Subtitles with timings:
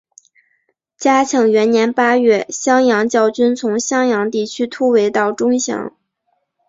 [0.97, 5.95] 嘉庆元年八月襄阳教军从襄阳地区突围到钟祥。